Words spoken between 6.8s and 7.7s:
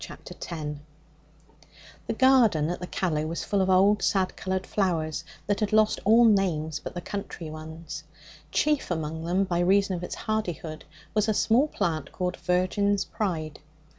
the country